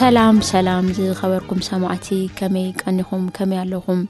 ሰላም 0.00 0.36
ሰላም 0.48 0.84
ዝኸበርኩም 0.96 1.60
ሰማዕቲ 1.68 2.08
ከመይ 2.38 2.66
ቀኒኹም 2.80 3.22
ከመይ 3.36 3.58
ኣለኹም 3.62 4.00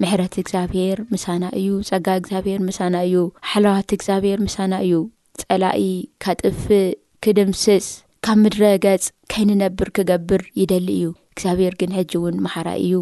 ምሕረት 0.00 0.34
እግዚኣብሄር 0.42 0.98
ምሳና 1.14 1.42
እዩ 1.58 1.66
ፀጋ 1.88 2.06
እግዚኣብሄር 2.20 2.60
ምሳና 2.68 2.94
እዩ 3.08 3.14
ሓለዋት 3.50 3.90
እግዚኣብሄር 3.96 4.38
ምሳና 4.46 4.72
እዩ 4.84 4.92
ፀላኢ 5.40 5.82
ካጥፍእ 6.24 6.88
ክድምስፅ 7.26 7.86
ካብ 8.26 8.38
ምድረገፅ 8.44 9.04
ከይንነብር 9.34 9.90
ክገብር 9.98 10.44
ይደሊ 10.60 10.88
እዩ 11.00 11.04
እግዚኣብሄር 11.34 11.76
ግን 11.82 11.92
ሕጂ 11.98 12.12
እውን 12.20 12.38
ማሓራ 12.46 12.68
እዩ 12.86 12.94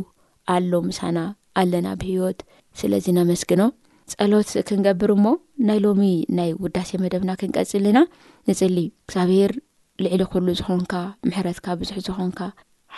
ኣሎ 0.57 0.73
ምሳና 0.91 1.21
ኣለና 1.63 1.87
ብሂወት 2.03 2.41
ስለዚ 2.83 3.07
ነመስግኖ 3.21 3.63
ፀሎት 4.15 4.51
ክንገብር 4.71 5.13
እሞ 5.19 5.27
ናይ 5.69 5.79
ሎሚ 5.87 6.05
ናይ 6.41 6.51
ውዳሴ 6.65 6.91
መደብና 7.05 7.31
ክንቀፅልና 7.43 7.99
ንፅሊ 8.51 8.77
እዩ 8.85 8.89
እግኣብሄር 9.07 9.55
ልዕሊ 10.05 10.23
ኩሉ 10.33 10.47
ዝኾንካ 10.61 10.93
ምሕረትካ 11.27 11.67
ብዙሕ 11.81 11.97
ዝኾንካ 12.07 12.41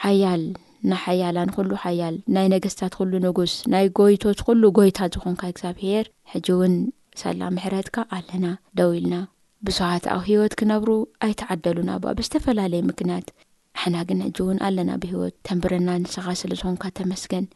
ሓያል 0.03 0.43
ናሓያላንኩሉ 0.91 1.71
ሓያል 1.83 2.15
ናይ 2.35 2.47
ነገስታት 2.53 2.93
ኩሉ 3.01 3.13
ንጉስ 3.27 3.53
ናይ 3.73 3.87
ጎይቶት 3.99 4.41
ኩሉ 4.49 4.63
ጎይታት 4.79 5.13
ዝኾንካ 5.17 5.43
እግዚብሄር 5.53 6.07
ሕጂ 6.33 6.49
እውን 6.55 6.75
ሰላም 7.23 7.53
ምሕረትካ 7.57 7.97
ኣለና 8.17 8.47
ደው 8.81 8.91
ኢልና 9.01 9.15
ብስዋት 9.67 10.05
ኣብ 10.15 10.23
ሂይወት 10.29 10.53
ክነብሩ 10.59 10.91
ኣይትዓደሉን 11.27 11.89
ኣቦ 11.97 12.05
ብዝተፈላለየ 12.21 12.83
ምክንያት 12.91 13.27
ኣሕና 13.79 13.97
ግን 14.09 14.21
ሕጂ 14.27 14.39
እውን 14.45 14.59
ኣለና 14.69 14.91
ብሂይወት 15.03 15.35
ተንብረና 15.49 15.89
ንሰኻስለ 16.05 16.53
ዝኾንካ 16.63 16.85
ተመስገን 17.01 17.47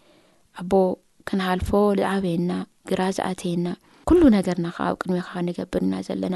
ኣቦ 0.63 0.73
ክነሃልፎ 1.29 1.71
ዝዓበየና 2.01 2.53
ግራ 2.91 3.01
ዝኣተይና 3.19 3.67
ኩሉ 4.11 4.21
ነገርና 4.39 4.67
ኸዓ 4.79 4.87
ኣብ 4.93 4.97
ቅድሚ 5.03 5.19
ካ 5.29 5.33
ንገብርና 5.49 5.95
ዘለና 6.09 6.35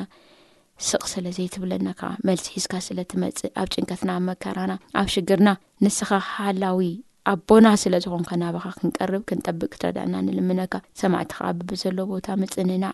ስቕ 0.89 1.03
ስለዘይትብለናካዓ 1.13 2.11
መልሲ 2.29 2.47
ሒዝካ 2.57 2.75
ስለ 2.87 2.99
ትመፅ 3.11 3.39
ኣብ 3.61 3.69
ጭንቀትና 3.75 4.11
ኣብ 4.19 4.23
መከራና 4.31 4.73
ኣብ 5.01 5.09
ሽግርና 5.15 5.51
ንስኻ 5.85 6.09
ሃላዊ 6.33 6.81
ኣቦና 7.33 7.69
ስለ 7.83 7.95
ዝኾንከ 8.05 8.31
ናባኻ 8.43 8.67
ክንቀርብ 8.81 9.23
ክንጠብቅ 9.29 9.69
ክትረዳእና 9.75 10.15
ንልምነካ 10.27 10.75
ሰማዕቲ 11.01 11.31
ከ 11.39 11.47
ኣብብዘሎ 11.53 11.99
ቦታ 12.13 12.27
ምፅንናዕ 12.43 12.93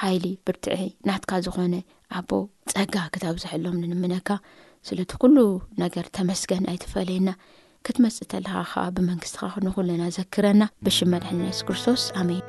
ሃይሊ 0.00 0.26
ብርትሒ 0.48 0.82
ናትካ 1.08 1.30
ዝኾነ 1.46 1.74
ኣቦ 2.20 2.30
ፀጋ 2.72 2.94
ክተብዛሕሎም 3.14 3.78
ንልምነካ 3.82 4.28
ስለቲ 4.88 5.12
ኩሉ 5.24 5.36
ነገር 5.84 6.06
ተመስገን 6.18 6.66
ኣይትፈለየና 6.72 7.30
ክትመጽእ 7.86 8.22
እተለኻ 8.26 8.54
ከ 8.72 8.76
ብመንግስትኻ 8.96 9.46
ክንኹሉ 9.58 9.88
ናዘክረና 10.02 10.62
ብሽ 10.86 11.00
መድሕ 11.14 11.30
ነስ 11.44 11.60
ክርስቶስ 11.68 12.04
ኣሜን 12.22 12.44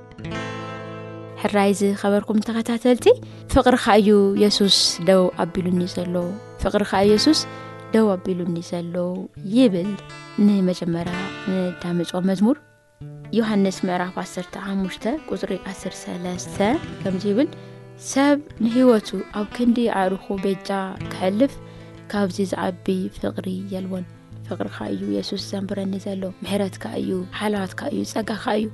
ሕራይ 1.44 1.72
ዝኸበርኩም 1.78 2.40
ተኸታተልቲ 2.48 3.06
ፍቕሪካ 3.54 3.86
እዩ 4.02 4.10
የሱስ 4.42 4.76
ደው 5.08 5.22
ኣቢሉኒ 5.44 5.82
ዘሎ 5.94 6.14
ፍሪካ 6.64 6.92
የሱስ 7.12 7.40
ደው 7.94 8.08
ኣቢሉኒ 8.16 8.58
ዘሎ 8.70 8.96
ይብል 9.56 9.90
ንመጀመርያ 10.48 11.16
ዳሚጮ 11.84 12.12
መዝሙር 12.32 12.58
ዮሃንስ 13.40 13.78
ምዕራፍ 13.88 14.16
15 14.28 15.10
ፅሪ 15.42 15.52
103 15.70 17.28
ብል 17.38 17.48
ሰብ 18.12 18.40
ንሂወቱ 18.66 19.10
ኣብ 19.40 19.48
ክንዲ 19.58 19.80
ኣርኹ 20.02 20.26
ቤጃ 20.46 20.70
ክሐልፍ 21.12 21.56
ካብዚ 22.14 22.38
ዝዓቢ 22.52 22.86
ፍቕሪ 23.20 23.48
የልዎን 23.76 24.06
ፍቕሪካ 24.50 24.78
እዩ 24.94 25.04
የሱስ 25.20 25.44
ዘንብረኒ 25.52 25.94
ዘሎ 26.08 26.22
ምሕረትካ 26.44 26.86
እዩ 27.04 27.12
ሓላዋትካ 27.40 27.82
እዩ 27.96 28.04
ፀጋ 28.16 28.30
ካ 28.44 28.58
እዩ 28.62 28.68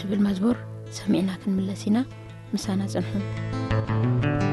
ዝብል 0.00 0.20
መዝሙር 0.28 0.56
ሰሚዕና 1.00 1.30
ክንምለስ 1.42 1.82
ኢና 1.90 1.98
ምሳና 2.54 2.80
ፅንሑን 3.10 4.52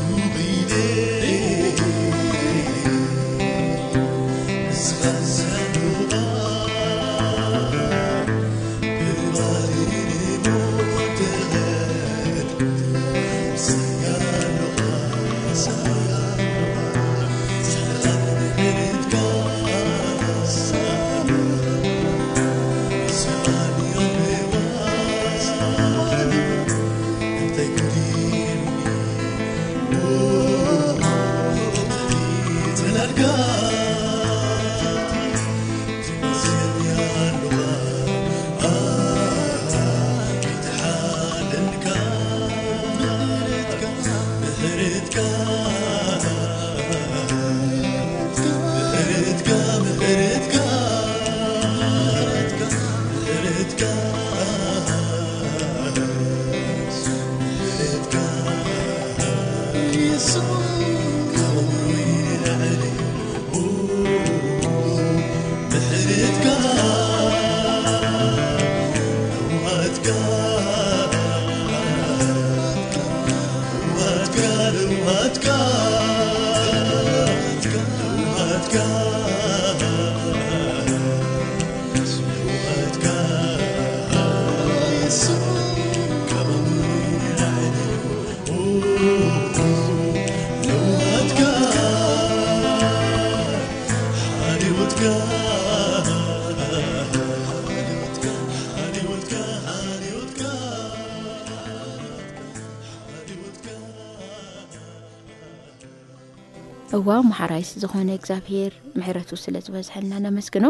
እዋ 106.97 107.09
ማሓራይስ 107.27 107.69
ዝኾነ 107.81 108.09
እግዚኣብሔር 108.17 108.71
ምሕረት 108.95 109.29
ስለ 109.43 109.55
ዝበዝሐልና 109.65 110.13
ነመስግኖ 110.25 110.65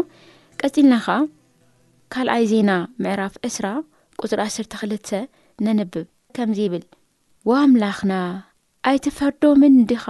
ቀፂልና 0.60 0.94
ኸዓ 1.06 1.14
ካልኣይ 2.14 2.44
ዜና 2.50 2.70
ምዕራፍ 3.02 3.34
ዕስራ 3.48 3.66
ቁፅር 4.20 4.40
1ተክልተ 4.46 5.10
ነንብብ 5.64 6.06
ከምዙ 6.36 6.58
ይብል 6.66 6.84
ወኣምላኽና 7.50 8.14
ኣይትፈርዶምን 8.90 9.74
ዲኻ 9.90 10.04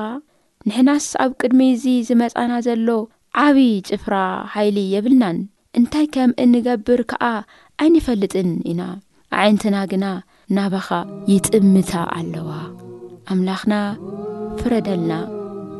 ንሕናስ 0.68 1.06
ኣብ 1.24 1.32
ቅድሚ 1.40 1.60
እዙ 1.76 1.84
ዝመጻና 2.08 2.52
ዘሎ 2.68 2.88
ዓብዪ 3.46 3.68
ጭፍራ 3.88 4.14
ኃይሊ 4.54 4.76
የብልናን 4.94 5.38
እንታይ 5.80 6.06
ከም 6.14 6.30
እንገብር 6.44 7.02
ከዓ 7.12 7.24
ኣይንፈልጥን 7.84 8.50
ኢና 8.72 8.82
ኣዒንትና 9.42 9.76
ግና 9.92 10.06
ናባኻ 10.58 10.88
ይጥምታ 11.34 11.92
ኣለዋ 12.18 12.50
ኣምላኽና 13.32 13.74
ፍረደልና 14.62 15.12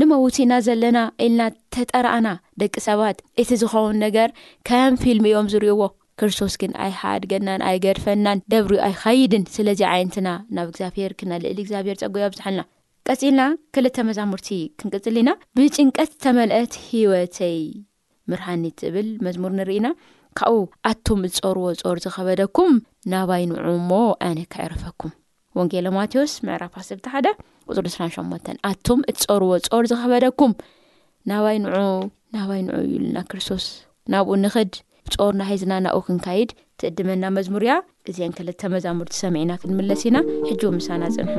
ንመውቲና 0.01 0.53
ዘለና 0.67 0.99
ኢልና 1.25 1.43
ተጠራኣና 1.75 2.29
ደቂ 2.63 2.75
ሰባት 2.89 3.17
እቲ 3.43 3.49
ዝኸውን 3.63 3.97
ነገር 4.07 4.29
ከም 4.69 4.95
ፊልም 5.03 5.25
እዮም 5.31 5.49
ዝርእዎ 5.53 5.83
ክርስቶስ 6.21 6.55
ግን 6.61 6.73
ኣይ 6.85 6.93
ሓድገናን 7.01 7.65
ኣይገድፈናን 7.71 8.43
ደብሪዮ 8.53 8.81
ኣይኸይድን 8.89 9.45
ስለዚ 9.57 9.81
ዓይነትና 9.93 10.29
ናብ 10.57 10.69
እግዚኣብሔር 10.73 11.13
ክናልእሊ 11.21 11.57
እግዚኣብሔር 11.65 11.97
ፀጉዮ 12.03 12.23
ኣብዝሓልና 12.29 12.63
ቀፂልና 13.09 13.43
ክልተ 13.77 13.97
መዛሙርቲ 14.09 14.51
ክንቅፅል 14.81 15.17
ኢና 15.23 15.31
ብጭንቀት 15.59 16.13
ዝተመልአት 16.15 16.75
ሂወተይ 16.91 17.59
ምርሃኒት 18.33 18.79
ዝብል 18.85 19.09
መዝሙር 19.29 19.55
ንርኢና 19.61 19.91
ካብኡ 20.41 20.61
ኣቶም 20.93 21.23
ዝፀርዎ 21.37 21.67
ጾር 21.83 21.99
ዝኸበደኩም 22.07 22.75
ናባይ 23.15 23.45
ንዑሞ 23.53 23.91
ኣነ 24.29 24.39
ካዕረፈኩም 24.55 25.13
ወንጌለ 25.61 25.87
ማቴዎስ 25.99 26.33
ምዕራፍ 26.47 26.73
ፋስብቲ 26.77 27.07
ሓ 27.15 27.21
ቅፅር 27.71 27.85
28 27.91 28.53
ኣቱም 28.71 29.01
እቲ 29.13 29.19
ጾርዎ 29.31 29.51
ጾር 29.73 29.85
ዝኸበደኩም 29.91 30.53
ናባይ 31.33 31.57
ንዑ 31.65 31.77
ናባይ 32.37 32.61
ንዑ 32.67 32.75
ዩ 32.91 32.93
ሉና 33.05 33.19
ክርስቶስ 33.31 33.67
ናብኡ 34.15 34.33
ንኽድ 34.45 34.73
ጾር 35.15 35.33
ናሒዝና 35.41 35.73
ናብኡ 35.87 36.03
ክንካይድ 36.09 36.51
ትዕድመና 36.83 37.25
መዝሙርእያ 37.39 37.73
እዜአን 38.13 38.37
ክልተ 38.39 38.61
መዛሙርቲ 38.77 39.15
ሰሚዒና 39.25 39.53
ክንምለስ 39.63 40.05
ኢና 40.11 40.19
ሕጂው 40.51 40.73
ምሳና 40.79 41.03
ጽንሑ 41.17 41.37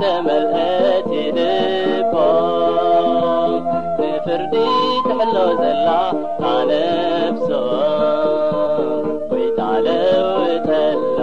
ተመልሀቲ 0.00 1.10
ልቦ 1.36 2.14
ንፍርዲ 3.54 4.54
ትሕሎ 5.06 5.36
ዘላ 5.60 5.86
ኣነብሶ 6.50 7.48
ወይታለው 9.30 10.36
ተሎ 10.68 11.18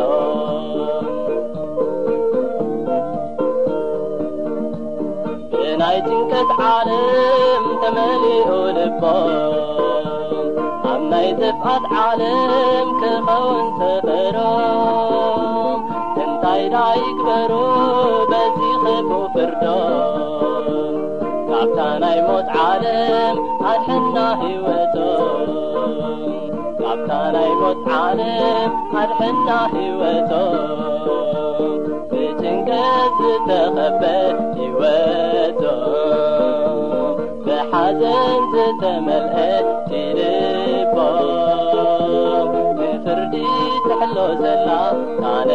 ናይ 5.81 5.97
ትንከት 6.07 6.51
ዓለም 6.73 7.63
ተመሊኡ 7.83 8.49
ልቦ 8.77 9.03
ኣብ 10.91 11.01
ናይ 11.13 11.29
ዘፍኣት 11.41 11.85
ዓለም 12.07 12.87
ክኸውን 13.01 13.65
ተበሮ 13.79 14.37
ይዳ 16.61 16.75
ይግበሮ 17.03 17.53
በሲኸቡ 18.29 19.09
ፍርዶ 19.33 19.65
ካብታ 21.49 21.79
ናይ 22.01 22.19
ሞት 22.27 22.49
ዓለም 22.65 23.35
ማድሕና 23.63 24.17
ህይወቶ 24.43 24.97
ካብታ 26.79 27.11
ናይ 27.35 27.51
ሞት 27.61 27.85
ዓለም 28.01 28.69
ማድሕና 28.93 29.49
ህወቶ 29.73 30.31
ንጭንቀ 32.13 32.69
ዝተኸበት 33.19 34.35
ህወቶ 34.61 35.61
ብሓዘን 37.47 38.41
ዘተመልአ 38.53 39.37
ቲርቦ 39.89 40.97
ንፍርዲ 42.79 43.35
ተሕሎ 43.87 44.17
ዘላ 44.43 44.69
ኣነ 45.35 45.51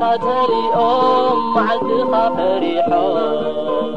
ካተሊኦም 0.00 1.38
ማዕዚኻ 1.54 2.12
ፈሪሖም 2.34 3.88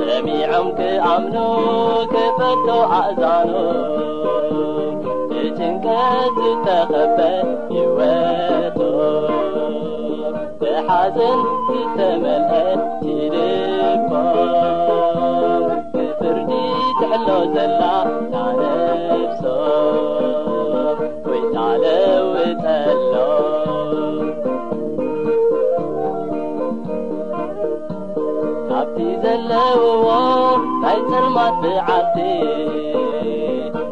ሰሚዖም 0.07 0.67
ክኣምኖ 0.79 1.37
ክፈቶ 2.13 2.67
ኣእዛኖ 2.99 3.53
እችንቀ 5.41 5.85
ዝ 6.35 6.51
ተኸበ 6.67 7.19
ይወቶ 7.77 8.77
ብሓዘን 10.61 11.41
ይተመልአ 11.79 12.61
ቲድኮ 13.01 14.11
ብፍርዲ 15.93 16.49
ትዕሎ 17.01 17.29
ዘላ 17.55 17.81
ታነ 18.33 18.82
ወይናለውጠሎካብቲ 21.29 21.37
ዘለውዎ 29.23 30.07
ናይ 30.83 30.99
ፅርማት 31.09 31.55
ብዓዲ 31.63 32.17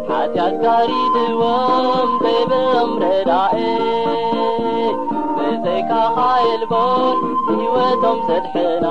ሓትያት 0.10 0.56
ጋሪድዎም 0.64 2.12
ቤበሎም 2.24 2.94
ርህዳይ 3.04 3.60
ንዘይካኻየልቦን 5.44 7.18
እወቶም 7.58 8.20
ሰድሕና 8.30 8.86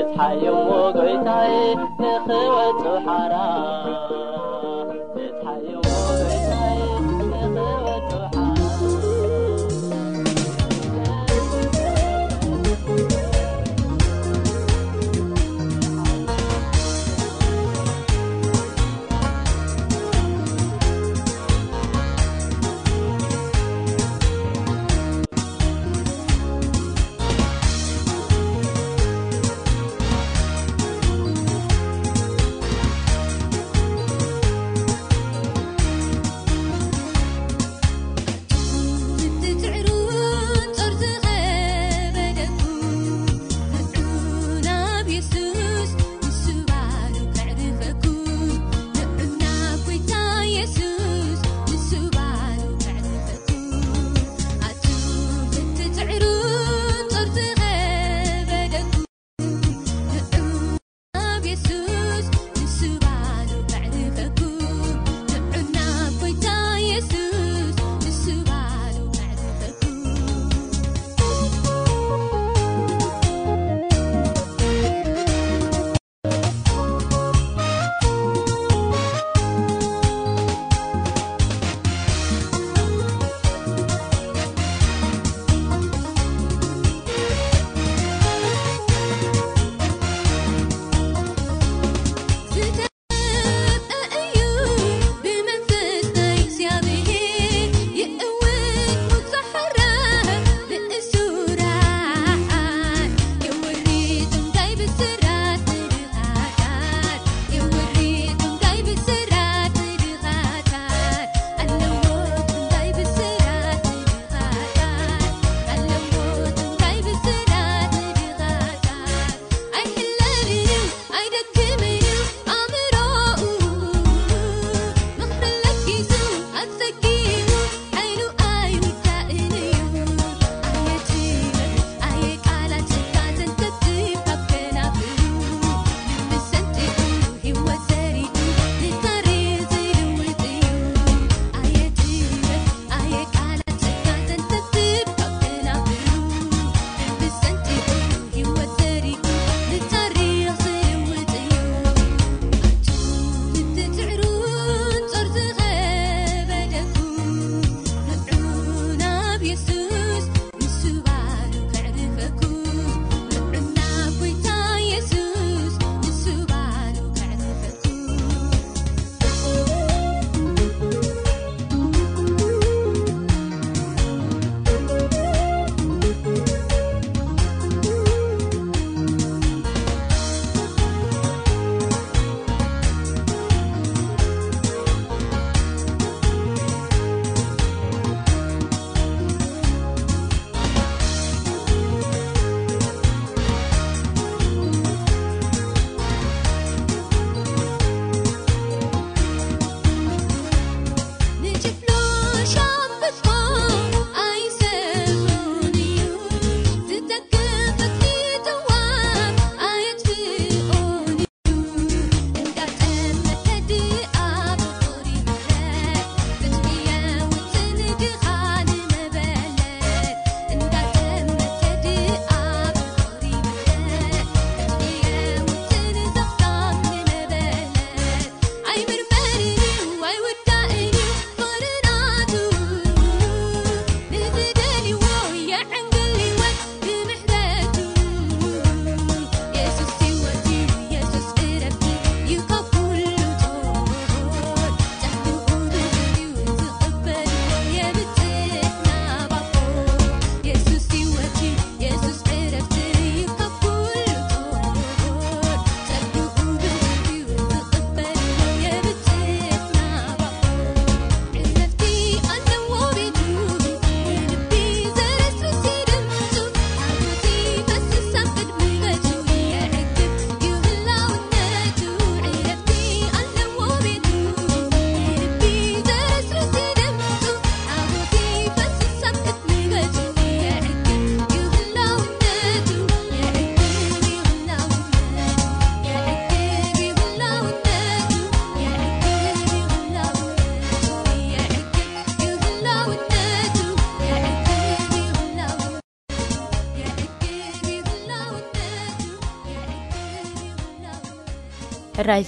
እትሓዮምዎጐይታይ 0.00 1.54
ንኽወፁ 2.02 2.82
ሓራ 3.06 3.34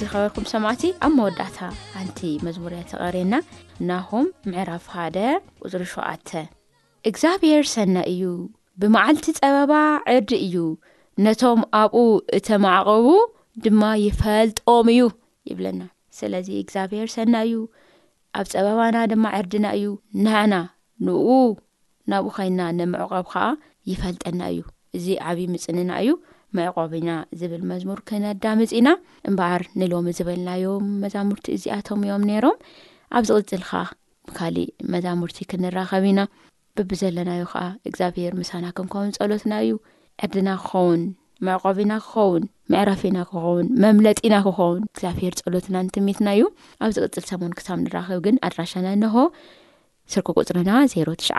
ዝኸበርኩም 0.01 0.47
ሰማዕቲ 0.53 0.83
ኣብ 1.07 1.13
መወዳእታ 1.17 1.59
ሓንቲ 1.97 2.19
መዝሙርእያ 2.47 2.83
ተቀሪና 2.93 3.35
ናኹም 3.89 4.27
ምዕራፍ 4.51 4.85
ካደ 4.93 5.19
ቁፅሪ 5.67 5.83
ሸዓተ 5.93 6.31
እግዚኣብሔር 7.09 7.65
ሰና 7.75 7.97
እዩ 8.13 8.23
ብመዓልቲ 8.83 9.27
ፀበባ 9.39 9.73
ዕርዲ 10.15 10.31
እዩ 10.47 10.57
ነቶም 11.25 11.61
ኣብኡ 11.81 11.97
እተማዕቐቡ 12.39 13.07
ድማ 13.67 13.83
ይፈልጦም 14.07 14.89
እዩ 14.95 15.03
ይብለና 15.51 15.81
ስለዚ 16.21 16.49
እግዚኣብሔር 16.63 17.09
ሰና 17.17 17.35
እዩ 17.47 17.57
ኣብ 18.41 18.47
ፀበባና 18.55 18.97
ድማ 19.13 19.25
ዕርድና 19.41 19.67
እዩ 19.79 19.87
ናና 20.27 20.55
ንኡ 21.09 21.29
ናብኡ 22.13 22.31
ኮይና 22.39 22.61
ንምዕቐብ 22.81 23.27
ከዓ 23.35 23.45
ይፈልጠና 23.93 24.41
እዩ 24.55 24.61
እዚ 24.97 25.07
ዓብዪ 25.29 25.41
ምፅንና 25.55 25.91
እዩ 26.03 26.11
መዕቆብና 26.57 27.11
ዝብል 27.41 27.63
መዝሙር 27.71 27.99
ክነዳምፅ 28.09 28.71
ኢና 28.79 28.89
እምበር 29.31 29.63
ንሎሚ 29.81 30.09
ዝበልናዮም 30.19 30.87
መዛሙርቲ 31.03 31.47
እዚኣቶም 31.57 32.03
እዮም 32.07 32.23
ነይሮም 32.31 32.57
ኣብ 33.19 33.25
ዚቕፅል 33.31 33.63
ከዓ 33.71 33.81
ብካሊእ 34.29 34.71
መዛሙርቲ 34.93 35.39
ክንራኸብ 35.51 36.05
ኢና 36.13 36.21
ብቢ 36.79 36.91
ዘለናዩ 37.01 37.43
ከዓ 37.53 37.63
እግዚኣብሄር 37.89 38.33
ምሳና 38.41 38.65
ክንከውን 38.79 39.11
ፀሎትና 39.21 39.53
እዩ 39.65 39.73
ዕርድና 40.25 40.49
ክኸውን 40.65 41.03
መዕቆብና 41.47 41.93
ክኸውን 42.05 42.45
ምዕረፊና 42.73 43.19
ክኸውን 43.29 43.67
መምለጢና 43.85 44.35
ክኸውን 44.47 44.81
እግዚኣብሄር 44.91 45.35
ፀሎትና 45.47 45.77
ንትሚትና 45.87 46.29
እዩ 46.37 46.45
ኣብ 46.85 46.91
ዚ 46.97 47.03
ቕፅል 47.07 47.25
ሰሞን 47.31 47.53
ክሳብ 47.59 47.79
ንራኸብ 47.85 48.21
ግን 48.27 48.37
ኣድራሻና 48.49 48.87
ንሆ 49.03 49.17
ስርኪ 50.13 50.29
ቁፅርና 50.39 50.73
ዜ 50.93 51.05
ትሽዓ 51.21 51.39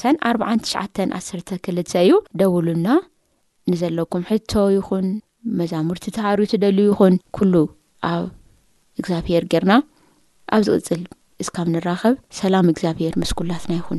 ሸን 0.02 0.16
ኣ 0.26 0.54
ትሽዓተ 0.66 0.96
ኣሰርተ 1.18 1.48
ክልተ 1.64 1.90
እዩ 2.04 2.10
ደውሉና 2.40 2.88
ንዘለኩም 3.70 4.22
ሕቶ 4.30 4.52
ይኹን 4.76 5.06
መዛሙርቲ 5.58 6.06
ተሃርቱ 6.16 6.52
ደልዩ 6.64 6.86
ይኹን 6.92 7.16
ኩሉ 7.38 7.54
ኣብ 8.12 8.24
እግዚኣብሄር 9.00 9.44
ጌርና 9.54 9.72
ኣብዚ 10.56 10.68
ቕፅል 10.78 11.02
እስካብ 11.44 11.66
ንራኸብ 11.74 12.16
ሰላም 12.42 12.70
እግዚኣብሄር 12.74 13.14
መስኩላትና 13.24 13.72
ይኹን 13.80 13.98